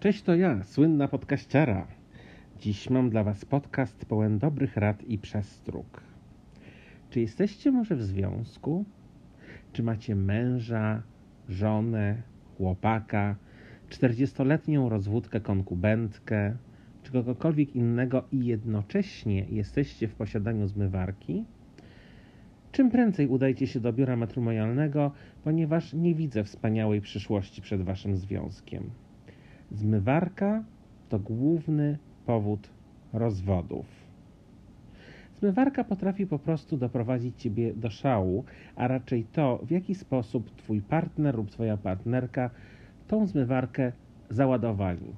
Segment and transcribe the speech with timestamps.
[0.00, 1.86] Cześć, to ja, słynna podkaściara.
[2.60, 6.02] Dziś mam dla Was podcast pełen dobrych rad i przestróg.
[7.10, 8.84] Czy jesteście może w związku?
[9.72, 11.02] Czy macie męża,
[11.48, 12.22] żonę,
[12.56, 13.36] chłopaka,
[13.88, 16.56] czterdziestoletnią rozwódkę konkubentkę,
[17.02, 21.44] czy kogokolwiek innego i jednocześnie jesteście w posiadaniu zmywarki?
[22.72, 25.12] Czym prędzej udajcie się do biura matrymonialnego,
[25.44, 28.90] ponieważ nie widzę wspaniałej przyszłości przed Waszym związkiem.
[29.72, 30.64] Zmywarka
[31.08, 32.70] to główny powód
[33.12, 33.86] rozwodów.
[35.38, 38.44] Zmywarka potrafi po prostu doprowadzić ciebie do szału,
[38.76, 42.50] a raczej to, w jaki sposób twój partner lub twoja partnerka
[43.08, 43.92] tą zmywarkę
[44.30, 45.14] załadowali.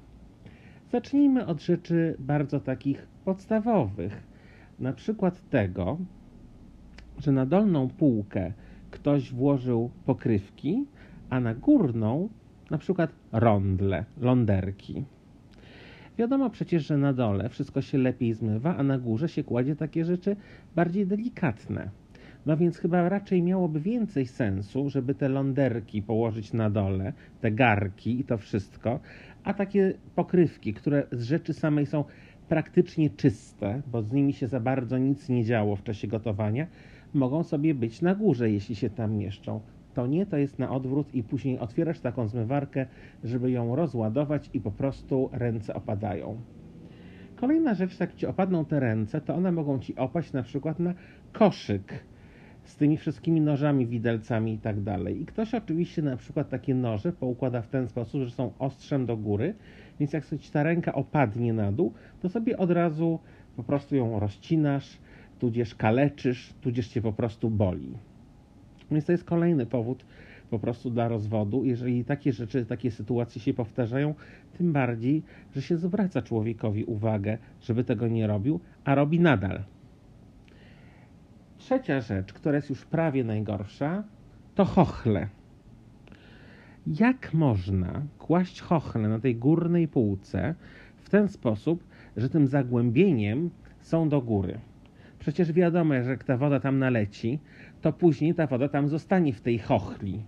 [0.91, 4.23] Zacznijmy od rzeczy bardzo takich podstawowych.
[4.79, 5.97] Na przykład tego,
[7.17, 8.53] że na dolną półkę
[8.91, 10.85] ktoś włożył pokrywki,
[11.29, 12.29] a na górną
[12.71, 15.05] na przykład rondle, londerki.
[16.17, 20.05] Wiadomo przecież, że na dole wszystko się lepiej zmywa, a na górze się kładzie takie
[20.05, 20.35] rzeczy
[20.75, 21.89] bardziej delikatne.
[22.45, 28.19] No więc chyba raczej miałoby więcej sensu, żeby te londerki położyć na dole, te garki
[28.19, 28.99] i to wszystko,
[29.43, 32.03] a takie pokrywki, które z rzeczy samej są
[32.49, 36.67] praktycznie czyste, bo z nimi się za bardzo nic nie działo w czasie gotowania,
[37.13, 39.61] mogą sobie być na górze, jeśli się tam mieszczą.
[39.93, 42.85] To nie, to jest na odwrót i później otwierasz taką zmywarkę,
[43.23, 46.37] żeby ją rozładować i po prostu ręce opadają.
[47.35, 50.93] Kolejna rzecz, jak ci opadną te ręce, to one mogą ci opaść na przykład na
[51.33, 52.03] koszyk
[52.63, 55.21] z tymi wszystkimi nożami, widelcami i tak dalej.
[55.21, 59.17] I ktoś oczywiście na przykład takie noże poukłada w ten sposób, że są ostrzem do
[59.17, 59.55] góry,
[59.99, 63.19] więc jak sobie ta ręka opadnie na dół, to sobie od razu
[63.55, 64.97] po prostu ją rozcinasz,
[65.39, 67.93] tudzież kaleczysz, tudzież cię po prostu boli.
[68.91, 70.05] Więc to jest kolejny powód
[70.49, 71.65] po prostu dla rozwodu.
[71.65, 74.15] Jeżeli takie rzeczy, takie sytuacje się powtarzają,
[74.57, 75.23] tym bardziej,
[75.55, 79.63] że się zwraca człowiekowi uwagę, żeby tego nie robił, a robi nadal.
[81.57, 84.03] Trzecia rzecz, która jest już prawie najgorsza,
[84.55, 85.27] to chochle.
[86.87, 90.55] Jak można kłaść chochle na tej górnej półce
[90.97, 91.83] w ten sposób,
[92.17, 93.49] że tym zagłębieniem
[93.79, 94.59] są do góry?
[95.19, 97.39] Przecież wiadomo, że jak ta woda tam naleci,
[97.81, 100.23] to później ta woda tam zostanie w tej chochli.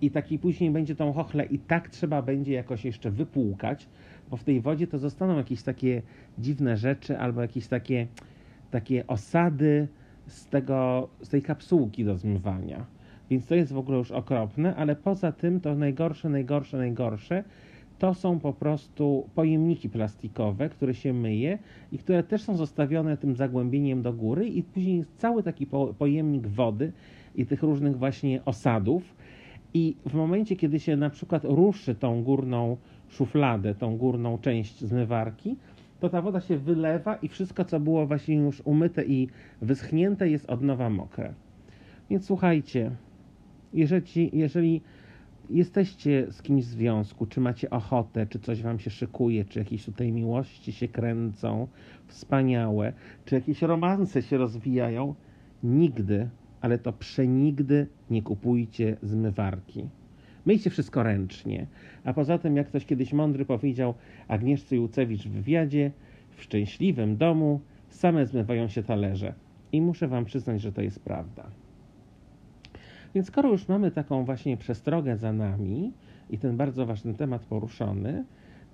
[0.00, 3.88] I taki później będzie tą chochlę i tak trzeba będzie jakoś jeszcze wypłukać,
[4.30, 6.02] bo w tej wodzie to zostaną jakieś takie
[6.38, 8.06] dziwne rzeczy albo jakieś takie,
[8.70, 9.88] takie osady
[10.26, 12.86] z, tego, z tej kapsułki do zmywania.
[13.30, 17.44] Więc to jest w ogóle już okropne, ale poza tym to najgorsze, najgorsze, najgorsze
[17.98, 21.58] to są po prostu pojemniki plastikowe, które się myje
[21.92, 25.66] i które też są zostawione tym zagłębieniem do góry i później jest cały taki
[25.98, 26.92] pojemnik wody
[27.34, 29.14] i tych różnych właśnie osadów
[29.74, 32.76] i w momencie, kiedy się na przykład ruszy tą górną
[33.08, 35.56] szufladę, tą górną część zmywarki,
[36.00, 39.28] to ta woda się wylewa i wszystko, co było właśnie już umyte i
[39.62, 41.34] wyschnięte, jest od nowa mokre.
[42.10, 42.90] Więc słuchajcie,
[43.74, 44.80] jeżeli, jeżeli
[45.50, 49.84] jesteście z kimś w związku, czy macie ochotę, czy coś wam się szykuje, czy jakieś
[49.84, 51.68] tutaj miłości się kręcą,
[52.06, 52.92] wspaniałe,
[53.24, 55.14] czy jakieś romanse się rozwijają,
[55.62, 56.28] nigdy,
[56.60, 59.84] ale to przenigdy nie kupujcie zmywarki.
[60.46, 61.66] Myjcie wszystko ręcznie.
[62.04, 63.94] A poza tym, jak ktoś kiedyś mądry powiedział
[64.28, 65.90] Agnieszce Jucewicz w wywiadzie,
[66.30, 69.34] w szczęśliwym domu same zmywają się talerze.
[69.72, 71.50] I muszę wam przyznać, że to jest prawda.
[73.14, 75.92] Więc skoro już mamy taką właśnie przestrogę za nami
[76.30, 78.24] i ten bardzo ważny temat poruszony,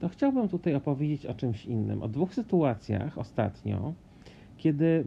[0.00, 2.02] to chciałbym tutaj opowiedzieć o czymś innym.
[2.02, 3.92] O dwóch sytuacjach ostatnio,
[4.56, 5.04] kiedy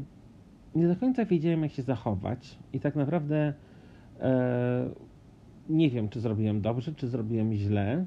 [0.75, 3.53] nie do końca wiedziałem, jak się zachować i tak naprawdę
[4.19, 4.89] e,
[5.69, 8.05] nie wiem, czy zrobiłem dobrze, czy zrobiłem źle.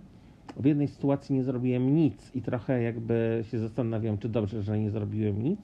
[0.56, 4.90] W jednej sytuacji nie zrobiłem nic i trochę jakby się zastanawiam, czy dobrze, że nie
[4.90, 5.60] zrobiłem nic,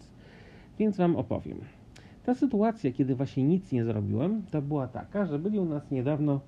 [0.79, 1.59] więc Wam opowiem.
[2.25, 6.41] Ta sytuacja, kiedy właśnie nic nie zrobiłem, to była taka, że byli u nas niedawno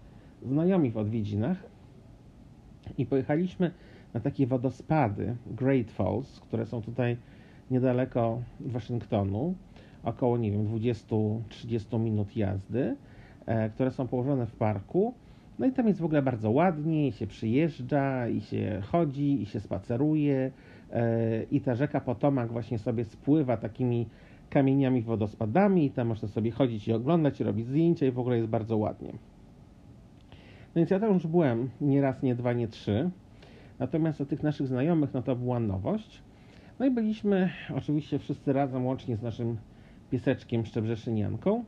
[0.42, 1.56] znajomi w odwiedzinach
[2.98, 3.70] i pojechaliśmy
[4.14, 7.16] na takie wodospady Great Falls, które są tutaj
[7.70, 9.54] niedaleko Waszyngtonu,
[10.04, 12.96] około, nie wiem, 20-30 minut jazdy,
[13.46, 15.14] e, które są położone w parku.
[15.58, 19.46] No i tam jest w ogóle bardzo ładnie, i się przyjeżdża, i się chodzi, i
[19.46, 20.50] się spaceruje,
[20.93, 24.06] e, i ta rzeka Potomak właśnie sobie spływa takimi
[24.50, 28.37] kamieniami, wodospadami i tam można sobie chodzić i oglądać, i robić zdjęcia i w ogóle
[28.37, 29.12] jest bardzo ładnie.
[30.75, 33.11] No więc ja tam już byłem nie raz, nie dwa, nie trzy.
[33.79, 36.23] Natomiast do tych naszych znajomych, no to była nowość.
[36.79, 39.56] No i byliśmy oczywiście wszyscy razem, łącznie z naszym
[40.11, 41.64] pieseczkiem Szczebrzeszynianką.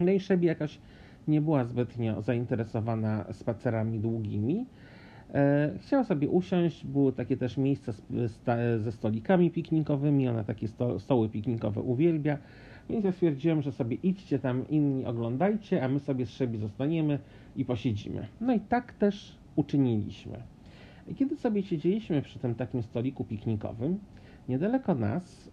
[0.00, 0.78] No i Szebi jakaś
[1.28, 4.66] nie była zbytnio zainteresowana spacerami długimi.
[5.34, 7.92] E, chciała sobie usiąść, były takie też miejsca
[8.78, 12.38] ze stolikami piknikowymi, ona takie sto, stoły piknikowe uwielbia,
[12.90, 17.18] więc ja stwierdziłem, że sobie idźcie tam, inni oglądajcie, a my sobie z Szebi zostaniemy
[17.56, 18.26] i posiedzimy.
[18.40, 20.38] No i tak też uczyniliśmy.
[21.16, 23.98] Kiedy sobie siedzieliśmy przy tym takim stoliku piknikowym,
[24.48, 25.50] niedaleko nas y,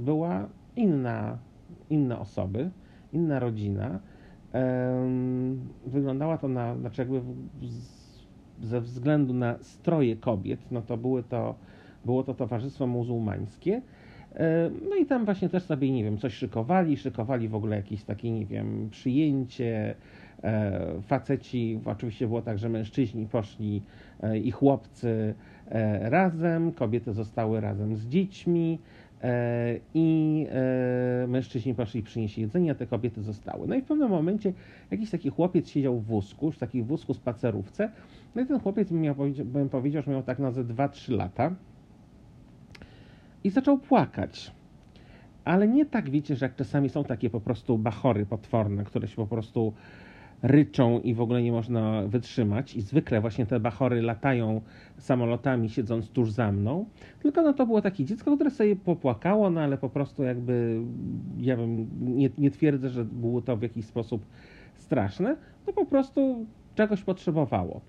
[0.00, 1.38] była inna,
[1.90, 2.70] inne osoby,
[3.12, 4.00] inna rodzina.
[5.86, 7.20] Wyglądała to na, znaczy jakby
[8.62, 11.54] ze względu na stroje kobiet, no to były to,
[12.04, 13.82] było to towarzystwo muzułmańskie.
[14.34, 18.04] E, no i tam właśnie też sobie, nie wiem, coś szykowali, szykowali w ogóle jakieś
[18.04, 19.94] takie, nie wiem, przyjęcie.
[20.44, 23.82] E, faceci, oczywiście było tak, że mężczyźni poszli
[24.22, 25.34] e, i chłopcy
[26.00, 28.78] razem, kobiety zostały razem z dziećmi
[29.94, 30.46] i
[31.28, 33.68] mężczyźni poszli przynieść jedzenie, a te kobiety zostały.
[33.68, 34.52] No i w pewnym momencie
[34.90, 37.90] jakiś taki chłopiec siedział w wózku, w takim wózku spacerówce,
[38.34, 39.14] no i ten chłopiec, miał,
[39.44, 41.54] bym powiedział, że miał tak na 2-3 lata
[43.44, 44.52] i zaczął płakać.
[45.44, 49.16] Ale nie tak, wiecie, że jak czasami są takie po prostu bachory potworne, które się
[49.16, 49.72] po prostu
[50.42, 52.76] ryczą i w ogóle nie można wytrzymać.
[52.76, 54.60] I zwykle właśnie te bachory latają
[54.98, 56.86] samolotami, siedząc tuż za mną.
[57.22, 60.80] Tylko no to było takie dziecko, które sobie popłakało, no ale po prostu jakby,
[61.38, 64.26] ja bym, nie, nie twierdzę, że było to w jakiś sposób
[64.76, 65.36] straszne,
[65.66, 67.80] no po prostu czegoś potrzebowało.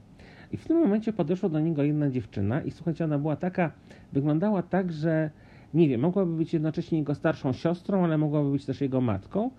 [0.51, 3.71] I w tym momencie podeszła do niego jedna dziewczyna i słuchajcie, ona była taka,
[4.13, 5.29] wyglądała tak, że
[5.73, 9.49] nie wiem, mogłaby być jednocześnie jego starszą siostrą, ale mogłaby być też jego matką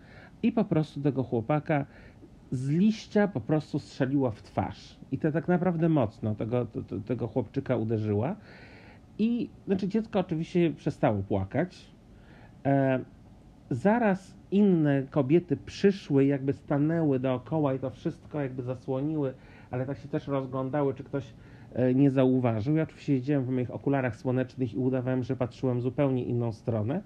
[0.42, 1.87] i po prostu tego chłopaka
[2.50, 4.96] z liścia po prostu strzeliła w twarz.
[5.12, 8.37] I to tak naprawdę mocno tego, to, tego chłopczyka uderzyła.
[9.19, 11.87] I znaczy dziecko oczywiście przestało płakać.
[12.66, 13.00] E,
[13.70, 19.34] zaraz inne kobiety przyszły, jakby stanęły dookoła i to wszystko jakby zasłoniły
[19.70, 21.25] ale tak się też rozglądały, czy ktoś
[21.72, 22.76] e, nie zauważył.
[22.76, 27.02] Ja oczywiście siedziałem w moich okularach słonecznych i udawałem, że patrzyłem zupełnie inną stronę,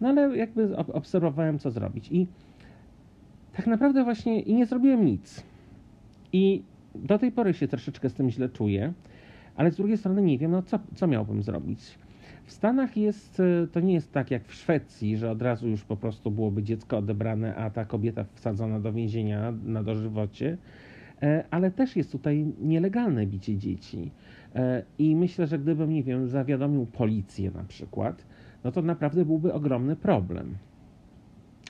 [0.00, 2.08] no ale jakby obserwowałem, co zrobić.
[2.12, 2.26] I
[3.56, 5.44] tak naprawdę właśnie i nie zrobiłem nic.
[6.32, 6.62] I
[6.94, 8.92] do tej pory się troszeczkę z tym źle czuję,
[9.56, 11.98] ale z drugiej strony nie wiem, no co, co miałbym zrobić.
[12.44, 15.84] W Stanach jest, e, to nie jest tak jak w Szwecji, że od razu już
[15.84, 20.56] po prostu byłoby dziecko odebrane, a ta kobieta wsadzona do więzienia na dożywocie.
[21.22, 24.10] E, ale też jest tutaj nielegalne bicie dzieci.
[24.54, 28.24] E, I myślę, że gdybym, nie wiem, zawiadomił policję na przykład,
[28.64, 30.54] no to naprawdę byłby ogromny problem.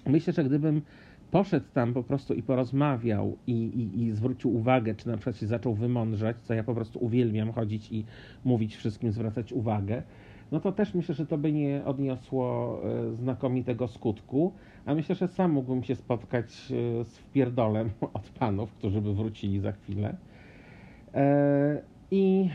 [0.07, 0.83] Myślę, że gdybym
[1.31, 5.47] poszedł tam po prostu i porozmawiał i, i, i, zwrócił uwagę, czy na przykład się
[5.47, 8.05] zaczął wymądrzać, co ja po prostu uwielbiam chodzić i
[8.45, 10.03] mówić wszystkim, zwracać uwagę,
[10.53, 14.53] no to też myślę, że to by nie odniosło e, znakomitego skutku,
[14.87, 19.61] a myślę, że sam mógłbym się spotkać e, z wpierdolem od panów, którzy by wrócili
[19.61, 20.17] za chwilę.
[21.15, 22.51] E, I,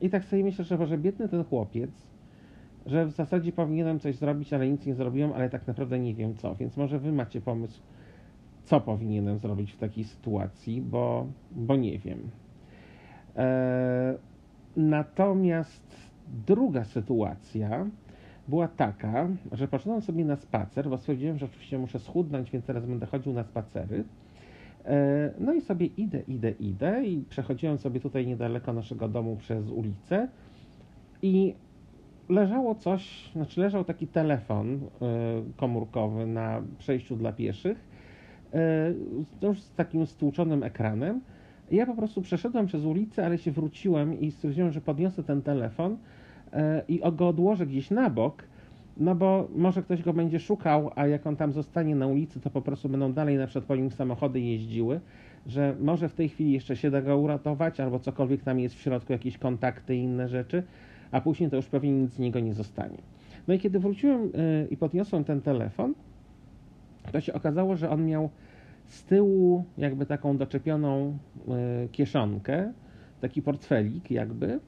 [0.00, 1.90] i tak sobie myślę, że może biedny ten chłopiec,
[2.86, 6.34] że w zasadzie powinienem coś zrobić, ale nic nie zrobiłem, ale tak naprawdę nie wiem
[6.34, 7.80] co, więc może wy macie pomysł,
[8.64, 12.30] co powinienem zrobić w takiej sytuacji, bo, bo nie wiem.
[14.76, 16.09] Natomiast
[16.46, 17.86] Druga sytuacja
[18.48, 22.86] była taka, że poszedłem sobie na spacer, bo stwierdziłem, że oczywiście muszę schudnąć, więc teraz
[22.86, 24.04] będę chodził na spacery.
[24.84, 29.70] E, no i sobie idę, idę, idę i przechodziłem sobie tutaj niedaleko naszego domu przez
[29.70, 30.28] ulicę
[31.22, 31.54] i
[32.28, 34.78] leżało coś, znaczy leżał taki telefon e,
[35.56, 37.78] komórkowy na przejściu dla pieszych,
[38.54, 38.92] e,
[39.42, 41.20] już z takim stłuczonym ekranem.
[41.70, 45.96] Ja po prostu przeszedłem przez ulicę, ale się wróciłem i stwierdziłem, że podniosę ten telefon
[46.88, 48.44] i go odłożę gdzieś na bok,
[48.96, 52.50] no bo może ktoś go będzie szukał, a jak on tam zostanie na ulicy, to
[52.50, 55.00] po prostu będą dalej na przykład po nim samochody jeździły,
[55.46, 58.80] że może w tej chwili jeszcze się da go uratować, albo cokolwiek tam jest w
[58.80, 60.62] środku, jakieś kontakty i inne rzeczy,
[61.10, 62.98] a później to już pewnie nic z niego nie zostanie.
[63.48, 65.94] No i kiedy wróciłem yy, i podniosłem ten telefon,
[67.12, 68.30] to się okazało, że on miał
[68.86, 71.54] z tyłu jakby taką doczepioną yy,
[71.92, 72.72] kieszonkę,
[73.20, 74.60] taki portfelik jakby,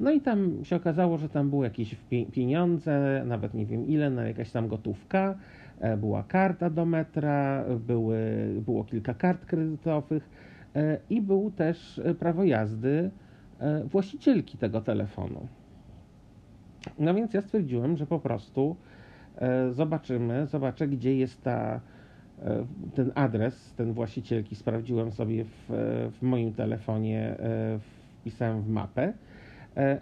[0.00, 1.96] no i tam się okazało, że tam były jakieś
[2.32, 5.34] pieniądze, nawet nie wiem ile, na jakaś tam gotówka,
[5.80, 8.20] e, była karta do metra, były,
[8.66, 10.30] było kilka kart kredytowych
[10.76, 13.10] e, i był też prawo jazdy
[13.58, 15.46] e, właścicielki tego telefonu.
[16.98, 18.76] No więc ja stwierdziłem, że po prostu
[19.70, 21.80] zobaczymy, zobaczę gdzie jest ta,
[22.94, 24.56] ten adres, ten właścicielki.
[24.56, 25.64] Sprawdziłem sobie w,
[26.18, 27.36] w moim telefonie,
[28.20, 29.31] wpisałem w mapę E,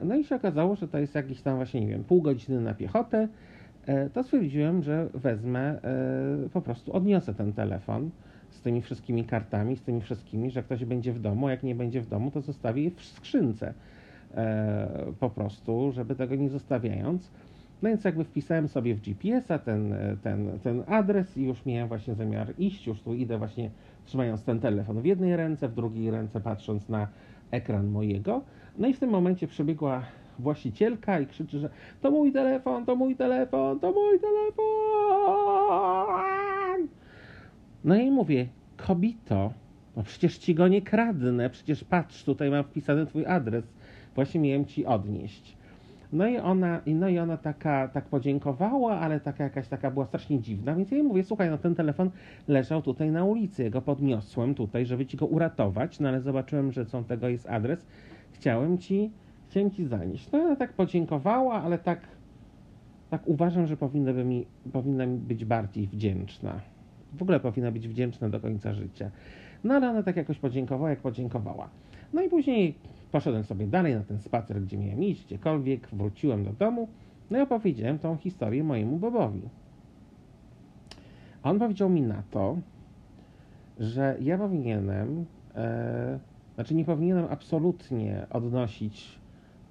[0.03, 2.75] no i się okazało, że to jest jakieś tam właśnie, nie wiem, pół godziny na
[2.75, 3.29] piechotę.
[3.87, 8.11] E, to stwierdziłem, że wezmę, e, po prostu odniosę ten telefon
[8.50, 12.00] z tymi wszystkimi kartami, z tymi wszystkimi, że ktoś będzie w domu, jak nie będzie
[12.00, 13.75] w domu, to zostawię je w skrzynce.
[14.35, 17.31] e, po prostu, żeby tego nie zostawiając.
[17.83, 22.15] No więc jakby wpisałem sobie w GPS-a ten, ten, ten adres i już miałem właśnie
[22.15, 23.71] zamiar iść, już tu idę właśnie
[24.05, 27.09] trzymając ten telefon w jednej ręce, w drugiej ręce patrząc na
[27.50, 28.43] ekran mojego.
[28.81, 30.03] No i w tym momencie przebiegła
[30.39, 31.71] właścicielka i krzyczy, że
[32.01, 34.69] to mój telefon, to mój telefon, to mój telefon.
[37.85, 38.47] No i mówię,
[38.77, 39.53] kobito,
[39.97, 43.65] no przecież ci go nie kradnę, przecież patrz, tutaj mam wpisany twój adres,
[44.15, 45.57] właśnie miałem ci odnieść.
[46.13, 50.41] No i ona, no i ona taka, tak podziękowała, ale taka jakaś taka była strasznie
[50.41, 52.11] dziwna, więc ja jej mówię, słuchaj, no ten telefon
[52.49, 56.73] leżał tutaj na ulicy, ja go podniosłem tutaj, żeby ci go uratować, no ale zobaczyłem,
[56.73, 57.87] że co tego jest adres,
[58.41, 59.11] chciałem ci,
[59.49, 60.33] chciałem ci zanieść.
[60.33, 62.01] No ona tak podziękowała, ale tak,
[63.11, 66.61] tak uważam, że powinna, by mi, powinna mi być bardziej wdzięczna.
[67.13, 69.11] W ogóle powinna być wdzięczna do końca życia.
[69.65, 71.69] No ale ona tak jakoś podziękowała, jak podziękowała.
[72.13, 72.75] No i później
[73.13, 76.89] poszedłem sobie dalej na ten spacer, gdzie miałem iść, gdziekolwiek, wróciłem do domu,
[77.31, 79.43] no i opowiedziałem tą historię mojemu Bobowi.
[81.43, 82.57] A on powiedział mi na to,
[83.81, 86.19] że ja powinienem, e,
[86.61, 89.19] znaczy nie powinienem absolutnie odnosić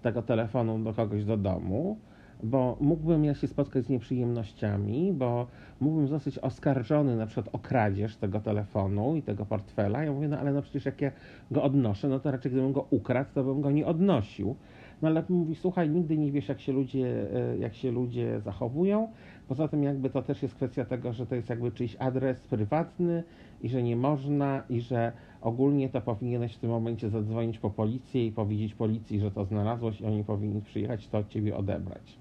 [0.02, 1.98] tego telefonu do kogoś do domu,
[2.44, 5.48] bo mógłbym ja się spotkać z nieprzyjemnościami, bo
[5.80, 10.04] mógłbym zostać oskarżony na przykład o kradzież tego telefonu i tego portfela.
[10.04, 11.12] Ja mówię, no ale no przecież jak ja
[11.52, 14.56] go odnoszę, no to raczej gdybym go ukradł, to bym go nie odnosił.
[15.02, 19.08] No ale mówi, słuchaj, nigdy nie wiesz, jak się ludzie, e, jak się ludzie zachowują.
[19.48, 23.24] Poza tym jakby to też jest kwestia tego, że to jest jakby czyjś adres prywatny
[23.62, 28.26] i że nie można i że ogólnie to powinieneś w tym momencie zadzwonić po policję
[28.26, 32.18] i powiedzieć policji, że to znalazłeś i oni powinni przyjechać to od ciebie odebrać.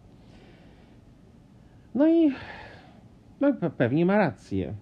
[1.94, 2.30] No i
[3.40, 4.74] no, pewnie ma rację.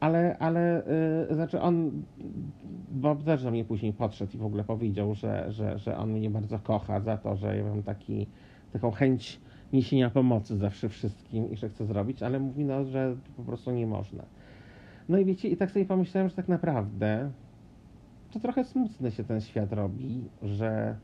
[0.00, 0.82] Ale, ale
[1.28, 2.02] yy, znaczy on,
[2.90, 6.30] Bob też do mnie później podszedł i w ogóle powiedział, że, że, że on mnie
[6.30, 8.26] bardzo kocha za to, że ja mam taki,
[8.72, 9.40] taką chęć
[9.72, 13.86] niesienia pomocy zawsze wszystkim i że chce zrobić, ale mówi, no, że po prostu nie
[13.86, 14.24] można.
[15.08, 17.30] No i wiecie, i tak sobie pomyślałem, że tak naprawdę
[18.32, 20.96] to trochę smutny się ten świat robi, że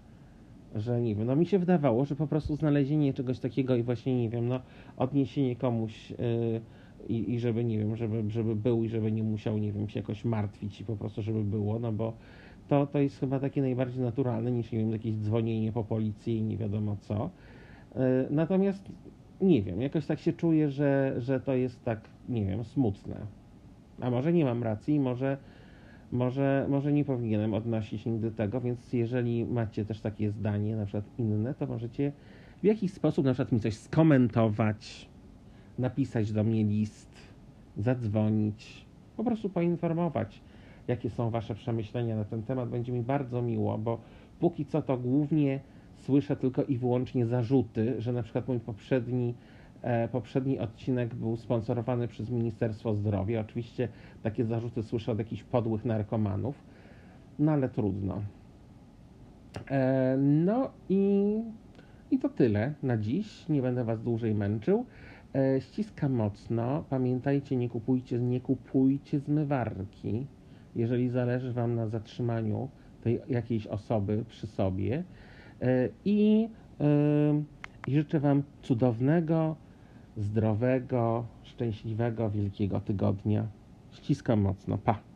[0.75, 4.23] że nie wiem, no mi się wydawało, że po prostu znalezienie czegoś takiego i właśnie,
[4.23, 4.61] nie wiem, no
[4.97, 6.17] odniesienie komuś yy,
[7.09, 10.01] i, i żeby, nie wiem, żeby, żeby był i żeby nie musiał, nie wiem, się
[10.01, 12.13] jakoś martwić i po prostu, żeby było, no bo
[12.69, 16.43] to, to jest chyba takie najbardziej naturalne niż, nie wiem, jakieś dzwonienie po policji i
[16.43, 17.31] nie wiadomo co.
[17.95, 18.93] Yy, natomiast,
[19.41, 23.42] nie wiem, jakoś tak się czuję, że, że to jest tak, nie wiem, smutne.
[24.01, 25.37] A może nie mam racji, może
[26.13, 31.05] może, może nie powinienem odnosić nigdy tego, więc jeżeli macie też takie zdanie, na przykład
[31.19, 32.13] inne, to możecie
[32.63, 35.09] w jakiś sposób na przykład mi coś skomentować,
[35.79, 37.09] napisać do mnie list,
[37.77, 40.41] zadzwonić, po prostu poinformować,
[40.89, 42.69] jakie są Wasze przemyślenia na ten temat.
[42.69, 43.99] Będzie mi bardzo miło, bo
[44.41, 45.61] póki co to głównie
[45.97, 49.35] słyszę tylko i wyłącznie zarzuty, że na przykład mój poprzedni
[50.13, 53.41] poprzedni odcinek był sponsorowany przez Ministerstwo Zdrowia.
[53.41, 53.89] Oczywiście
[54.23, 56.55] takie zarzuty słyszę od jakichś podłych narkomanów,
[57.39, 58.23] no ale trudno.
[59.71, 61.35] E, no i,
[62.11, 63.49] i to tyle na dziś.
[63.49, 64.87] Nie będę Was dłużej męczył.
[65.35, 66.85] E, ściskam mocno.
[66.91, 70.27] Pamiętajcie, nie kupujcie, nie kupujcie zmywarki,
[70.77, 72.69] jeżeli zależy Wam na zatrzymaniu
[73.03, 75.05] tej jakiejś osoby przy sobie.
[76.05, 76.49] I,
[77.87, 79.57] i życzę Wam cudownego,
[80.17, 83.47] zdrowego, szczęśliwego, wielkiego tygodnia.
[83.93, 84.79] Ściskam mocno.
[84.79, 85.12] Pa!